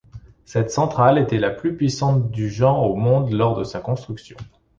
[0.45, 4.35] Cette centrale était la plus puissante du genre au monde lors de sa construction.